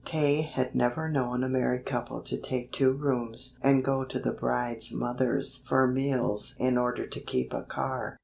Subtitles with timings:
[0.03, 0.41] K.
[0.41, 4.91] had never known a married couple to take two rooms and go to the bride's
[4.91, 8.17] mother's for meals in order to keep a car.